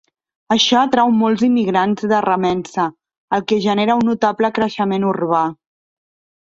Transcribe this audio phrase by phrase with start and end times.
[0.53, 2.87] Això atrau molts immigrants de remença,
[3.39, 5.47] el que genera un notable creixement urbà.